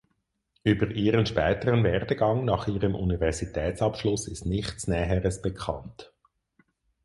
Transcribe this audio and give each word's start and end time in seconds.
Über 0.63 0.87
ihren 0.89 1.27
späteren 1.27 1.83
Werdegang 1.83 2.43
nach 2.43 2.67
ihrem 2.67 2.95
Universitätsabschluss 2.95 4.27
ist 4.27 4.47
nichts 4.47 4.87
Näheres 4.87 5.43
bekannt. 5.43 6.11